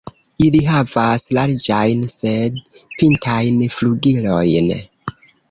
[0.43, 2.57] Ili havas larĝajn sed
[3.03, 4.73] pintajn flugilojn.